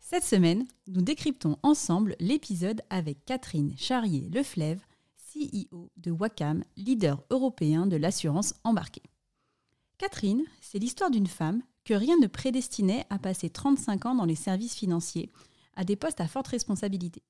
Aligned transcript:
Cette 0.00 0.24
semaine, 0.24 0.66
nous 0.86 1.02
décryptons 1.02 1.58
ensemble 1.62 2.16
l'épisode 2.18 2.82
avec 2.88 3.24
Catherine 3.24 3.74
Charrier-Leflève, 3.76 4.80
CEO 5.32 5.90
de 5.96 6.10
Wacam, 6.10 6.64
leader 6.76 7.22
européen 7.30 7.86
de 7.86 7.96
l'assurance 7.96 8.54
embarquée. 8.64 9.02
Catherine, 9.98 10.44
c'est 10.60 10.78
l'histoire 10.78 11.10
d'une 11.10 11.26
femme 11.26 11.62
que 11.84 11.94
rien 11.94 12.16
ne 12.18 12.26
prédestinait 12.26 13.06
à 13.10 13.18
passer 13.18 13.50
35 13.50 14.06
ans 14.06 14.14
dans 14.14 14.24
les 14.24 14.34
services 14.34 14.76
financiers, 14.76 15.30
à 15.76 15.84
des 15.84 15.96
postes 15.96 16.20
à 16.20 16.28
forte 16.28 16.48
responsabilité. 16.48 17.22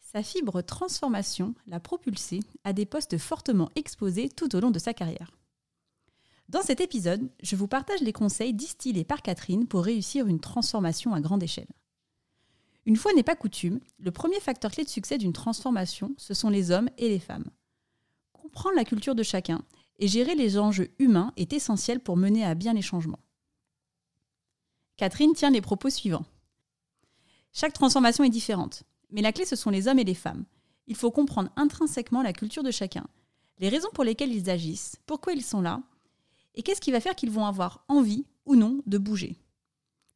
Sa 0.00 0.22
fibre 0.22 0.62
transformation 0.62 1.54
l'a 1.66 1.78
propulsée 1.78 2.40
à 2.64 2.72
des 2.72 2.86
postes 2.86 3.18
fortement 3.18 3.70
exposés 3.76 4.28
tout 4.28 4.56
au 4.56 4.60
long 4.60 4.70
de 4.70 4.78
sa 4.80 4.94
carrière. 4.94 5.30
Dans 6.48 6.62
cet 6.62 6.80
épisode, 6.80 7.30
je 7.42 7.54
vous 7.54 7.68
partage 7.68 8.00
les 8.00 8.12
conseils 8.12 8.52
distillés 8.52 9.04
par 9.04 9.22
Catherine 9.22 9.68
pour 9.68 9.84
réussir 9.84 10.26
une 10.26 10.40
transformation 10.40 11.14
à 11.14 11.20
grande 11.20 11.44
échelle. 11.44 11.68
Une 12.86 12.96
fois 12.96 13.12
n'est 13.12 13.22
pas 13.22 13.36
coutume, 13.36 13.80
le 13.98 14.10
premier 14.10 14.40
facteur 14.40 14.70
clé 14.70 14.84
de 14.84 14.88
succès 14.88 15.18
d'une 15.18 15.32
transformation, 15.32 16.14
ce 16.16 16.34
sont 16.34 16.48
les 16.48 16.70
hommes 16.70 16.88
et 16.98 17.08
les 17.08 17.18
femmes. 17.18 17.50
Comprendre 18.32 18.76
la 18.76 18.84
culture 18.84 19.14
de 19.14 19.22
chacun 19.22 19.62
et 19.98 20.08
gérer 20.08 20.34
les 20.34 20.58
enjeux 20.58 20.90
humains 20.98 21.32
est 21.36 21.52
essentiel 21.52 22.00
pour 22.00 22.16
mener 22.16 22.44
à 22.44 22.54
bien 22.54 22.72
les 22.72 22.82
changements. 22.82 23.20
Catherine 24.96 25.34
tient 25.34 25.50
les 25.50 25.60
propos 25.60 25.90
suivants. 25.90 26.24
Chaque 27.52 27.72
transformation 27.72 28.24
est 28.24 28.30
différente, 28.30 28.84
mais 29.10 29.22
la 29.22 29.32
clé 29.32 29.44
ce 29.44 29.56
sont 29.56 29.70
les 29.70 29.88
hommes 29.88 29.98
et 29.98 30.04
les 30.04 30.14
femmes. 30.14 30.44
Il 30.86 30.96
faut 30.96 31.10
comprendre 31.10 31.50
intrinsèquement 31.56 32.22
la 32.22 32.32
culture 32.32 32.62
de 32.62 32.70
chacun, 32.70 33.06
les 33.58 33.68
raisons 33.68 33.90
pour 33.92 34.04
lesquelles 34.04 34.34
ils 34.34 34.50
agissent, 34.50 34.96
pourquoi 35.06 35.34
ils 35.34 35.44
sont 35.44 35.60
là, 35.60 35.82
et 36.54 36.62
qu'est-ce 36.62 36.80
qui 36.80 36.92
va 36.92 37.00
faire 37.00 37.14
qu'ils 37.14 37.30
vont 37.30 37.46
avoir 37.46 37.84
envie 37.88 38.24
ou 38.46 38.56
non 38.56 38.82
de 38.86 38.98
bouger. 38.98 39.36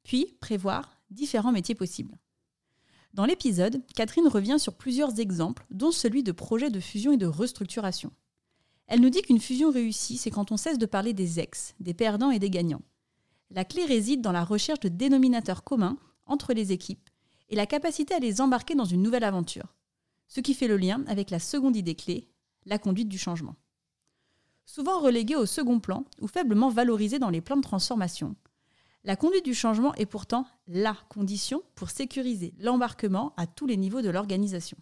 Puis 0.03 0.37
prévoir 0.41 0.99
différents 1.11 1.53
métiers 1.53 1.75
possibles. 1.75 2.19
Dans 3.15 3.27
l'épisode, 3.27 3.81
Catherine 3.95 4.27
revient 4.27 4.59
sur 4.59 4.75
plusieurs 4.75 5.20
exemples, 5.20 5.65
dont 5.70 5.93
celui 5.93 6.25
de 6.25 6.33
projets 6.33 6.70
de 6.70 6.81
fusion 6.81 7.12
et 7.12 7.17
de 7.17 7.27
restructuration. 7.27 8.11
Elle 8.89 9.01
nous 9.01 9.09
dit 9.09 9.23
qu'une 9.23 9.41
fusion 9.41 9.71
réussie, 9.71 10.17
c'est 10.17 10.33
quand 10.33 10.51
on 10.51 10.56
cesse 10.56 10.79
de 10.79 10.87
parler 10.87 11.12
des 11.12 11.39
ex, 11.39 11.77
des 11.79 11.95
perdants 11.95 12.33
et 12.33 12.41
des 12.41 12.51
gagnants. 12.51 12.83
La 13.51 13.65
clé 13.65 13.84
réside 13.84 14.21
dans 14.21 14.33
la 14.33 14.45
recherche 14.45 14.81
de 14.81 14.89
dénominateurs 14.89 15.62
communs 15.62 15.97
entre 16.27 16.53
les 16.53 16.73
équipes 16.73 17.09
et 17.51 17.55
la 17.55 17.67
capacité 17.67 18.15
à 18.15 18.19
les 18.19 18.41
embarquer 18.41 18.75
dans 18.75 18.84
une 18.84 19.03
nouvelle 19.03 19.23
aventure. 19.23 19.77
Ce 20.27 20.41
qui 20.41 20.53
fait 20.53 20.67
le 20.67 20.77
lien 20.77 21.05
avec 21.06 21.31
la 21.31 21.39
seconde 21.39 21.77
idée 21.77 21.95
clé, 21.95 22.28
la 22.67 22.78
conduite 22.78 23.09
du 23.09 23.19
changement. 23.19 23.55
Souvent 24.67 24.99
reléguée 24.99 25.37
au 25.37 25.47
second 25.47 25.78
plan 25.78 26.05
ou 26.21 26.27
faiblement 26.27 26.69
valorisée 26.69 27.21
dans 27.21 27.31
les 27.31 27.41
plans 27.41 27.59
de 27.59 27.62
transformation, 27.62 28.34
la 29.05 29.16
conduite 29.16 29.44
du 29.44 29.55
changement 29.55 29.94
est 29.94 30.06
pourtant 30.06 30.47
la 30.66 30.97
condition 31.10 31.62
pour 31.74 31.91
sécuriser 31.91 32.55
l'embarquement 32.58 33.34
à 33.36 33.47
tous 33.47 33.66
les 33.66 33.77
niveaux 33.77 34.00
de 34.00 34.08
l'organisation. 34.08 34.78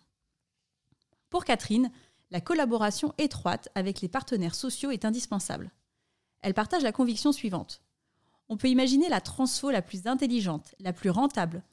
Pour 1.28 1.44
Catherine, 1.44 1.90
la 2.30 2.40
collaboration 2.40 3.12
étroite 3.18 3.68
avec 3.74 4.00
les 4.00 4.08
partenaires 4.08 4.54
sociaux 4.54 4.92
est 4.92 5.04
indispensable. 5.04 5.72
Elle 6.40 6.54
partage 6.54 6.82
la 6.82 6.92
conviction 6.92 7.32
suivante. 7.32 7.82
On 8.48 8.56
peut 8.56 8.68
imaginer 8.68 9.08
la 9.08 9.20
transfo 9.20 9.70
la 9.70 9.82
plus 9.82 10.06
intelligente, 10.06 10.74
la 10.78 10.92
plus 10.92 11.10
rentable, 11.10 11.64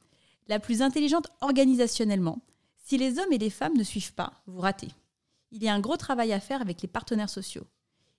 la 0.48 0.60
plus 0.60 0.82
intelligente 0.82 1.30
organisationnellement. 1.42 2.42
Si 2.84 2.98
les 2.98 3.20
hommes 3.20 3.32
et 3.32 3.38
les 3.38 3.50
femmes 3.52 3.78
ne 3.78 3.84
suivent 3.84 4.14
pas, 4.14 4.42
vous 4.48 4.60
ratez. 4.60 4.90
Il 5.52 5.64
y 5.64 5.70
a 5.70 5.74
un 5.74 5.80
gros 5.80 5.98
travail 5.98 6.34
à 6.34 6.40
faire 6.40 6.62
avec 6.62 6.82
les 6.82 6.88
partenaires 6.88 7.30
sociaux. 7.30 7.68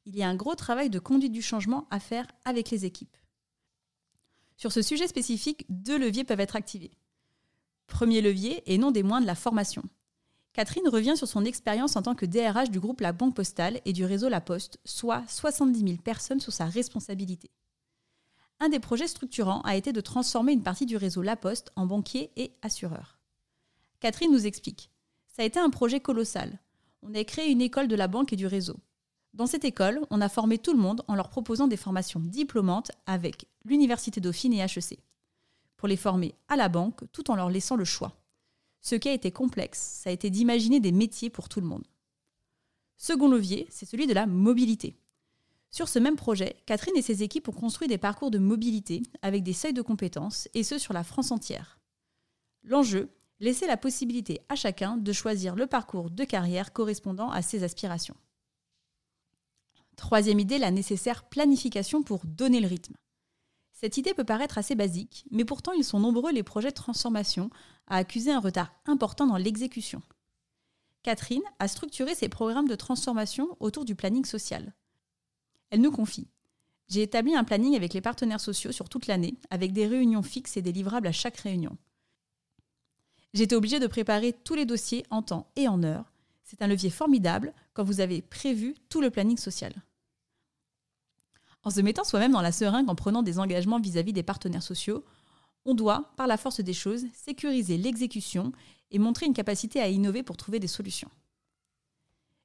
Il 0.07 0.17
y 0.17 0.23
a 0.23 0.29
un 0.29 0.37
gros 0.37 0.55
travail 0.55 0.89
de 0.89 0.99
conduite 1.01 1.33
du 1.33 1.43
changement 1.43 1.87
à 1.91 1.99
faire 1.99 2.27
avec 2.45 2.71
les 2.71 2.85
équipes. 2.85 3.17
Sur 4.61 4.73
ce 4.73 4.83
sujet 4.83 5.09
spécifique, 5.09 5.65
deux 5.71 5.99
leviers 5.99 6.23
peuvent 6.23 6.39
être 6.39 6.55
activés. 6.55 6.91
Premier 7.87 8.21
levier, 8.21 8.63
et 8.71 8.77
non 8.77 8.91
des 8.91 9.03
moindres, 9.03 9.27
la 9.27 9.35
formation. 9.35 9.83
Catherine 10.53 10.87
revient 10.87 11.17
sur 11.17 11.27
son 11.27 11.47
expérience 11.47 11.97
en 11.97 12.03
tant 12.03 12.15
que 12.15 12.27
DRH 12.27 12.69
du 12.69 12.79
groupe 12.79 13.01
La 13.01 13.13
Banque 13.13 13.35
Postale 13.35 13.81
et 13.87 13.95
du 13.95 14.05
réseau 14.05 14.29
La 14.29 14.43
Poste, 14.43 14.79
soit 14.85 15.25
70 15.29 15.81
000 15.81 15.97
personnes 16.03 16.41
sous 16.41 16.51
sa 16.51 16.67
responsabilité. 16.67 17.51
Un 18.59 18.69
des 18.69 18.81
projets 18.81 19.09
structurants 19.09 19.63
a 19.63 19.77
été 19.77 19.95
de 19.95 20.01
transformer 20.03 20.53
une 20.53 20.63
partie 20.63 20.85
du 20.85 20.99
réseau 20.99 21.23
La 21.23 21.37
Poste 21.37 21.73
en 21.75 21.87
banquier 21.87 22.31
et 22.37 22.53
assureur. 22.61 23.19
Catherine 23.99 24.31
nous 24.31 24.47
explique. 24.47 24.91
Ça 25.29 25.41
a 25.41 25.47
été 25.47 25.59
un 25.59 25.71
projet 25.71 26.01
colossal. 26.01 26.59
On 27.01 27.15
a 27.15 27.25
créé 27.25 27.51
une 27.51 27.63
école 27.63 27.89
de 27.89 27.97
la 27.97 28.09
banque 28.09 28.35
et 28.35 28.37
du 28.37 28.47
réseau. 28.47 28.77
Dans 29.33 29.47
cette 29.47 29.65
école, 29.65 30.01
on 30.11 30.21
a 30.21 30.29
formé 30.29 30.59
tout 30.59 30.73
le 30.73 30.81
monde 30.81 31.03
en 31.07 31.15
leur 31.15 31.29
proposant 31.29 31.69
des 31.69 31.77
formations 31.77 32.21
diplômantes 32.21 32.91
avec 33.07 33.47
l'Université 33.65 34.21
Dauphine 34.21 34.53
et 34.53 34.61
HEC, 34.61 34.99
pour 35.77 35.89
les 35.89 35.97
former 35.97 36.35
à 36.49 36.57
la 36.57 36.69
banque 36.69 37.05
tout 37.13 37.31
en 37.31 37.37
leur 37.37 37.49
laissant 37.49 37.77
le 37.77 37.85
choix. 37.85 38.17
Ce 38.81 38.95
qui 38.95 39.09
a 39.09 39.13
été 39.13 39.31
complexe, 39.31 39.79
ça 39.79 40.11
a 40.11 40.13
été 40.13 40.31
d'imaginer 40.31 40.81
des 40.81 40.93
métiers 40.93 41.31
pour 41.31 41.49
tout 41.49 41.61
le 41.61 41.67
monde. 41.67 41.87
Second 42.97 43.29
levier, 43.29 43.67
c'est 43.71 43.87
celui 43.87 44.07
de 44.07 44.15
la 44.15 44.27
mobilité. 44.27 44.97
Sur 45.71 45.89
ce 45.89 46.01
même 46.01 46.17
projet, 46.17 46.57
Catherine 46.67 46.97
et 46.97 47.03
ses 47.03 47.23
équipes 47.23 47.49
ont 47.49 47.53
construit 47.53 47.89
des 47.89 47.99
parcours 47.99 48.31
de 48.31 48.39
mobilité 48.39 49.03
avec 49.23 49.45
des 49.45 49.53
seuils 49.53 49.73
de 49.73 49.83
compétences, 49.83 50.49
et 50.55 50.65
ce 50.65 50.79
sur 50.79 50.93
la 50.93 51.05
France 51.05 51.31
entière. 51.31 51.79
L'enjeu, 52.65 53.09
laisser 53.39 53.67
la 53.67 53.77
possibilité 53.77 54.41
à 54.49 54.57
chacun 54.57 54.97
de 54.97 55.13
choisir 55.13 55.55
le 55.55 55.67
parcours 55.67 56.11
de 56.11 56.25
carrière 56.25 56.73
correspondant 56.73 57.31
à 57.31 57.41
ses 57.43 57.63
aspirations. 57.63 58.17
Troisième 60.01 60.41
idée, 60.41 60.57
la 60.57 60.71
nécessaire 60.71 61.25
planification 61.25 62.03
pour 62.03 62.25
donner 62.25 62.61
le 62.61 62.67
rythme. 62.67 62.97
Cette 63.71 63.99
idée 63.99 64.15
peut 64.15 64.25
paraître 64.25 64.57
assez 64.57 64.75
basique, 64.75 65.27
mais 65.31 65.45
pourtant 65.45 65.73
ils 65.73 65.85
sont 65.85 66.01
nombreux 66.01 66.33
les 66.33 66.43
projets 66.43 66.71
de 66.71 66.75
transformation 66.75 67.51
à 67.87 67.97
accuser 67.97 68.33
un 68.33 68.41
retard 68.41 68.73
important 68.87 69.27
dans 69.27 69.37
l'exécution. 69.37 70.01
Catherine 71.03 71.43
a 71.59 71.69
structuré 71.69 72.15
ses 72.15 72.31
programmes 72.31 72.67
de 72.67 72.77
transformation 72.77 73.55
autour 73.61 73.85
du 73.85 73.95
planning 73.95 74.25
social. 74.25 74.73
Elle 75.69 75.83
nous 75.83 75.93
confie 75.93 76.29
J'ai 76.89 77.03
établi 77.03 77.35
un 77.35 77.45
planning 77.45 77.77
avec 77.77 77.93
les 77.93 78.01
partenaires 78.01 78.41
sociaux 78.41 78.73
sur 78.73 78.89
toute 78.89 79.07
l'année, 79.07 79.37
avec 79.51 79.75
des 79.75 79.87
réunions 79.87 80.23
fixes 80.23 80.57
et 80.57 80.63
des 80.63 80.73
livrables 80.73 81.09
à 81.09 81.13
chaque 81.13 81.37
réunion. 81.37 81.77
J'étais 83.35 83.55
obligée 83.55 83.81
de 83.81 83.87
préparer 83.87 84.33
tous 84.33 84.55
les 84.55 84.65
dossiers 84.65 85.05
en 85.11 85.21
temps 85.21 85.53
et 85.57 85.69
en 85.69 85.83
heure. 85.83 86.11
C'est 86.43 86.63
un 86.63 86.69
levier 86.69 86.89
formidable 86.89 87.53
quand 87.75 87.85
vous 87.85 88.01
avez 88.01 88.23
prévu 88.23 88.75
tout 88.89 89.03
le 89.03 89.11
planning 89.11 89.37
social. 89.37 89.75
En 91.63 91.71
se 91.71 91.81
mettant 91.81 92.05
soi-même 92.05 92.33
dans 92.33 92.41
la 92.41 92.53
seringue 92.53 92.89
en 92.89 92.95
prenant 92.95 93.23
des 93.23 93.39
engagements 93.39 93.81
vis-à-vis 93.81 94.13
des 94.13 94.23
partenaires 94.23 94.63
sociaux, 94.63 95.05
on 95.65 95.75
doit, 95.75 96.13
par 96.17 96.27
la 96.27 96.37
force 96.37 96.61
des 96.61 96.73
choses, 96.73 97.05
sécuriser 97.13 97.77
l'exécution 97.77 98.53
et 98.91 98.99
montrer 98.99 99.27
une 99.27 99.35
capacité 99.35 99.81
à 99.81 99.89
innover 99.89 100.23
pour 100.23 100.37
trouver 100.37 100.59
des 100.59 100.67
solutions. 100.67 101.11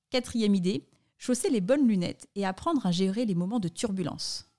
Quatrième 0.09 0.55
idée, 0.55 0.85
chausser 1.17 1.49
les 1.49 1.61
bonnes 1.61 1.87
lunettes 1.87 2.27
et 2.35 2.45
apprendre 2.45 2.85
à 2.85 2.91
gérer 2.91 3.25
les 3.25 3.35
moments 3.35 3.59
de 3.59 3.69
turbulence. 3.69 4.49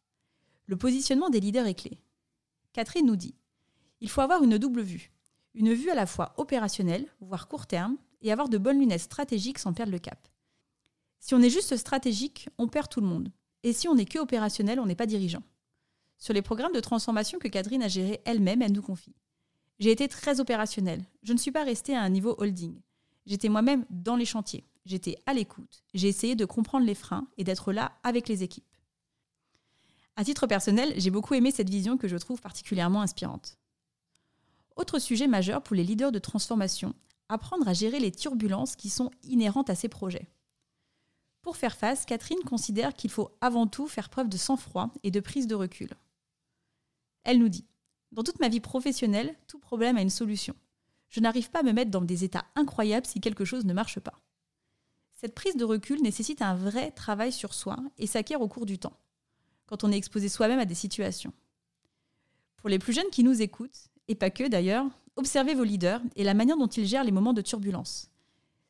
Le 0.66 0.76
positionnement 0.76 1.30
des 1.30 1.40
leaders 1.40 1.66
est 1.66 1.74
clé. 1.74 1.98
Catherine 2.72 3.06
nous 3.06 3.16
dit 3.16 3.34
il 4.00 4.10
faut 4.10 4.20
avoir 4.20 4.42
une 4.42 4.58
double 4.58 4.82
vue. 4.82 5.10
Une 5.54 5.72
vue 5.72 5.90
à 5.90 5.94
la 5.94 6.06
fois 6.06 6.34
opérationnelle, 6.36 7.06
voire 7.20 7.48
court 7.48 7.66
terme, 7.66 7.96
et 8.20 8.30
avoir 8.30 8.48
de 8.48 8.58
bonnes 8.58 8.78
lunettes 8.78 9.00
stratégiques 9.00 9.58
sans 9.58 9.72
perdre 9.72 9.92
le 9.92 9.98
cap. 9.98 10.28
Si 11.18 11.34
on 11.34 11.40
est 11.40 11.50
juste 11.50 11.76
stratégique, 11.76 12.48
on 12.58 12.68
perd 12.68 12.88
tout 12.88 13.00
le 13.00 13.06
monde. 13.06 13.30
Et 13.62 13.72
si 13.72 13.88
on 13.88 13.94
n'est 13.94 14.04
que 14.04 14.18
opérationnel, 14.18 14.80
on 14.80 14.86
n'est 14.86 14.94
pas 14.94 15.06
dirigeant. 15.06 15.42
Sur 16.18 16.34
les 16.34 16.42
programmes 16.42 16.72
de 16.72 16.80
transformation 16.80 17.38
que 17.38 17.48
Catherine 17.48 17.82
a 17.82 17.88
gérés 17.88 18.20
elle-même, 18.24 18.62
elle 18.62 18.72
nous 18.72 18.82
confie. 18.82 19.14
J'ai 19.78 19.90
été 19.90 20.08
très 20.08 20.40
opérationnelle. 20.40 21.04
Je 21.22 21.32
ne 21.32 21.38
suis 21.38 21.50
pas 21.50 21.64
restée 21.64 21.94
à 21.94 22.02
un 22.02 22.08
niveau 22.08 22.34
holding. 22.38 22.80
J'étais 23.26 23.48
moi-même 23.48 23.84
dans 23.90 24.16
les 24.16 24.24
chantiers. 24.24 24.64
J'étais 24.86 25.16
à 25.26 25.34
l'écoute. 25.34 25.82
J'ai 25.94 26.08
essayé 26.08 26.36
de 26.36 26.44
comprendre 26.44 26.86
les 26.86 26.94
freins 26.94 27.26
et 27.36 27.44
d'être 27.44 27.72
là 27.72 27.92
avec 28.02 28.28
les 28.28 28.42
équipes. 28.42 28.64
À 30.14 30.24
titre 30.24 30.46
personnel, 30.46 30.94
j'ai 30.96 31.10
beaucoup 31.10 31.34
aimé 31.34 31.50
cette 31.50 31.68
vision 31.68 31.98
que 31.98 32.08
je 32.08 32.16
trouve 32.16 32.40
particulièrement 32.40 33.02
inspirante. 33.02 33.58
Autre 34.76 34.98
sujet 34.98 35.26
majeur 35.26 35.62
pour 35.62 35.76
les 35.76 35.84
leaders 35.84 36.12
de 36.12 36.18
transformation, 36.18 36.94
apprendre 37.28 37.68
à 37.68 37.74
gérer 37.74 38.00
les 38.00 38.12
turbulences 38.12 38.76
qui 38.76 38.88
sont 38.88 39.10
inhérentes 39.24 39.68
à 39.68 39.74
ces 39.74 39.88
projets. 39.88 40.28
Pour 41.46 41.56
faire 41.56 41.76
face, 41.76 42.04
Catherine 42.06 42.42
considère 42.44 42.92
qu'il 42.92 43.08
faut 43.08 43.30
avant 43.40 43.68
tout 43.68 43.86
faire 43.86 44.08
preuve 44.08 44.28
de 44.28 44.36
sang-froid 44.36 44.90
et 45.04 45.12
de 45.12 45.20
prise 45.20 45.46
de 45.46 45.54
recul. 45.54 45.90
Elle 47.22 47.38
nous 47.38 47.48
dit 47.48 47.64
Dans 48.10 48.24
toute 48.24 48.40
ma 48.40 48.48
vie 48.48 48.58
professionnelle, 48.58 49.32
tout 49.46 49.60
problème 49.60 49.96
a 49.96 50.02
une 50.02 50.10
solution. 50.10 50.56
Je 51.08 51.20
n'arrive 51.20 51.52
pas 51.52 51.60
à 51.60 51.62
me 51.62 51.70
mettre 51.70 51.92
dans 51.92 52.00
des 52.00 52.24
états 52.24 52.46
incroyables 52.56 53.06
si 53.06 53.20
quelque 53.20 53.44
chose 53.44 53.64
ne 53.64 53.72
marche 53.72 54.00
pas. 54.00 54.20
Cette 55.14 55.36
prise 55.36 55.54
de 55.54 55.64
recul 55.64 56.02
nécessite 56.02 56.42
un 56.42 56.56
vrai 56.56 56.90
travail 56.90 57.30
sur 57.30 57.54
soi 57.54 57.76
et 57.96 58.08
s'acquiert 58.08 58.40
au 58.42 58.48
cours 58.48 58.66
du 58.66 58.80
temps, 58.80 58.98
quand 59.66 59.84
on 59.84 59.92
est 59.92 59.96
exposé 59.96 60.28
soi-même 60.28 60.58
à 60.58 60.64
des 60.64 60.74
situations. 60.74 61.32
Pour 62.56 62.70
les 62.70 62.80
plus 62.80 62.92
jeunes 62.92 63.10
qui 63.12 63.22
nous 63.22 63.40
écoutent, 63.40 63.92
et 64.08 64.16
pas 64.16 64.30
que 64.30 64.48
d'ailleurs, 64.48 64.86
observez 65.14 65.54
vos 65.54 65.62
leaders 65.62 66.02
et 66.16 66.24
la 66.24 66.34
manière 66.34 66.56
dont 66.56 66.66
ils 66.66 66.88
gèrent 66.88 67.04
les 67.04 67.12
moments 67.12 67.34
de 67.34 67.40
turbulence. 67.40 68.10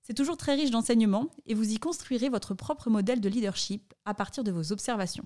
C'est 0.06 0.14
toujours 0.14 0.36
très 0.36 0.54
riche 0.54 0.70
d'enseignements 0.70 1.30
et 1.46 1.54
vous 1.54 1.72
y 1.72 1.78
construirez 1.78 2.28
votre 2.28 2.54
propre 2.54 2.90
modèle 2.90 3.20
de 3.20 3.28
leadership 3.28 3.92
à 4.04 4.14
partir 4.14 4.44
de 4.44 4.52
vos 4.52 4.70
observations. 4.70 5.24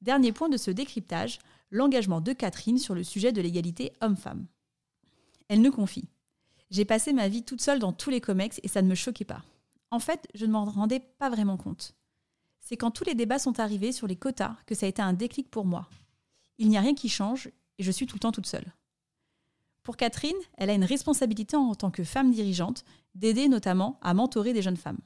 Dernier 0.00 0.30
point 0.30 0.48
de 0.48 0.56
ce 0.56 0.70
décryptage, 0.70 1.40
l'engagement 1.72 2.20
de 2.20 2.32
Catherine 2.32 2.78
sur 2.78 2.94
le 2.94 3.02
sujet 3.02 3.32
de 3.32 3.40
l'égalité 3.40 3.92
homme-femme. 4.00 4.46
Elle 5.48 5.60
nous 5.60 5.72
confie 5.72 6.08
J'ai 6.70 6.84
passé 6.84 7.12
ma 7.12 7.26
vie 7.26 7.42
toute 7.42 7.60
seule 7.60 7.80
dans 7.80 7.92
tous 7.92 8.10
les 8.10 8.20
comex 8.20 8.60
et 8.62 8.68
ça 8.68 8.80
ne 8.80 8.88
me 8.88 8.94
choquait 8.94 9.24
pas. 9.24 9.42
En 9.90 9.98
fait, 9.98 10.28
je 10.34 10.46
ne 10.46 10.52
m'en 10.52 10.64
rendais 10.64 11.00
pas 11.00 11.28
vraiment 11.28 11.56
compte. 11.56 11.96
C'est 12.60 12.76
quand 12.76 12.92
tous 12.92 13.04
les 13.04 13.16
débats 13.16 13.40
sont 13.40 13.58
arrivés 13.58 13.90
sur 13.90 14.06
les 14.06 14.14
quotas 14.14 14.54
que 14.66 14.76
ça 14.76 14.86
a 14.86 14.88
été 14.88 15.02
un 15.02 15.14
déclic 15.14 15.50
pour 15.50 15.64
moi. 15.64 15.88
Il 16.58 16.68
n'y 16.68 16.78
a 16.78 16.80
rien 16.80 16.94
qui 16.94 17.08
change 17.08 17.48
et 17.78 17.82
je 17.82 17.90
suis 17.90 18.06
tout 18.06 18.14
le 18.14 18.20
temps 18.20 18.30
toute 18.30 18.46
seule. 18.46 18.72
Pour 19.86 19.96
Catherine, 19.96 20.34
elle 20.56 20.68
a 20.68 20.74
une 20.74 20.82
responsabilité 20.82 21.56
en 21.56 21.76
tant 21.76 21.92
que 21.92 22.02
femme 22.02 22.32
dirigeante 22.32 22.84
d'aider 23.14 23.46
notamment 23.46 24.00
à 24.02 24.14
mentorer 24.14 24.52
des 24.52 24.60
jeunes 24.60 24.76
femmes. 24.76 24.98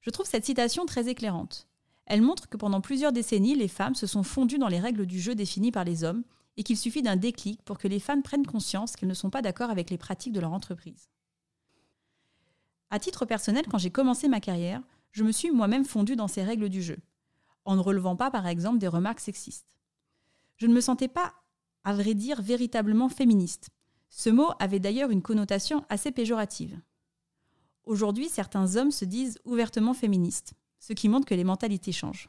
Je 0.00 0.08
trouve 0.08 0.24
cette 0.24 0.46
citation 0.46 0.86
très 0.86 1.08
éclairante. 1.08 1.68
Elle 2.06 2.22
montre 2.22 2.48
que 2.48 2.56
pendant 2.56 2.80
plusieurs 2.80 3.12
décennies, 3.12 3.54
les 3.54 3.68
femmes 3.68 3.94
se 3.94 4.06
sont 4.06 4.22
fondues 4.22 4.56
dans 4.56 4.68
les 4.68 4.80
règles 4.80 5.04
du 5.04 5.20
jeu 5.20 5.34
définies 5.34 5.70
par 5.70 5.84
les 5.84 6.02
hommes 6.02 6.24
et 6.56 6.62
qu'il 6.62 6.78
suffit 6.78 7.02
d'un 7.02 7.16
déclic 7.16 7.60
pour 7.62 7.76
que 7.76 7.88
les 7.88 8.00
femmes 8.00 8.22
prennent 8.22 8.46
conscience 8.46 8.96
qu'elles 8.96 9.06
ne 9.06 9.12
sont 9.12 9.28
pas 9.28 9.42
d'accord 9.42 9.68
avec 9.68 9.90
les 9.90 9.98
pratiques 9.98 10.32
de 10.32 10.40
leur 10.40 10.54
entreprise. 10.54 11.10
À 12.88 12.98
titre 12.98 13.26
personnel, 13.26 13.66
quand 13.70 13.76
j'ai 13.76 13.90
commencé 13.90 14.28
ma 14.28 14.40
carrière, 14.40 14.80
je 15.12 15.24
me 15.24 15.30
suis 15.30 15.50
moi-même 15.50 15.84
fondue 15.84 16.16
dans 16.16 16.26
ces 16.26 16.42
règles 16.42 16.70
du 16.70 16.80
jeu, 16.80 16.96
en 17.66 17.76
ne 17.76 17.82
relevant 17.82 18.16
pas 18.16 18.30
par 18.30 18.46
exemple 18.46 18.78
des 18.78 18.88
remarques 18.88 19.20
sexistes. 19.20 19.76
Je 20.56 20.66
ne 20.66 20.72
me 20.72 20.80
sentais 20.80 21.08
pas, 21.08 21.34
à 21.88 21.94
vrai 21.94 22.12
dire, 22.12 22.42
véritablement 22.42 23.08
féministe. 23.08 23.70
Ce 24.10 24.28
mot 24.28 24.50
avait 24.58 24.78
d'ailleurs 24.78 25.08
une 25.08 25.22
connotation 25.22 25.86
assez 25.88 26.12
péjorative. 26.12 26.78
Aujourd'hui, 27.86 28.28
certains 28.28 28.76
hommes 28.76 28.90
se 28.90 29.06
disent 29.06 29.38
ouvertement 29.46 29.94
féministes, 29.94 30.52
ce 30.80 30.92
qui 30.92 31.08
montre 31.08 31.24
que 31.24 31.34
les 31.34 31.44
mentalités 31.44 31.92
changent. 31.92 32.28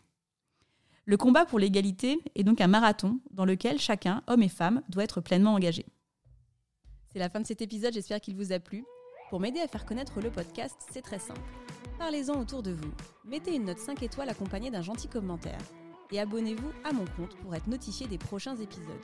Le 1.04 1.18
combat 1.18 1.46
pour 1.46 1.60
l'égalité 1.60 2.22
est 2.36 2.46
donc 2.46 2.62
un 2.62 2.68
marathon 2.68 3.20
dans 3.32 3.44
lequel 3.44 3.80
chacun, 3.80 4.24
homme 4.28 4.44
et 4.44 4.48
femme, 4.48 4.82
doit 4.88 5.04
être 5.04 5.20
pleinement 5.20 5.56
engagé. 5.56 5.86
C'est 7.12 7.20
la 7.20 7.30
fin 7.30 7.42
de 7.42 7.48
cet 7.48 7.62
épisode, 7.62 7.94
j'espère 7.94 8.22
qu'il 8.22 8.38
vous 8.38 8.54
a 8.54 8.60
plu. 8.60 8.86
Pour 9.30 9.42
m'aider 9.42 9.60
à 9.60 9.68
faire 9.68 9.86
connaître 9.86 10.22
le 10.22 10.32
podcast, 10.32 10.78
c'est 10.90 11.02
très 11.02 11.20
simple. 11.20 11.42
Parlez-en 11.98 12.40
autour 12.40 12.64
de 12.64 12.72
vous, 12.72 12.94
mettez 13.26 13.56
une 13.56 13.66
note 13.66 13.80
5 13.80 14.04
étoiles 14.04 14.30
accompagnée 14.30 14.72
d'un 14.72 14.84
gentil 14.84 15.10
commentaire 15.10 15.60
et 16.12 16.20
abonnez-vous 16.22 16.72
à 16.86 16.94
mon 16.94 17.06
compte 17.18 17.36
pour 17.44 17.54
être 17.56 17.68
notifié 17.68 18.08
des 18.08 18.18
prochains 18.18 18.56
épisodes. 18.56 19.04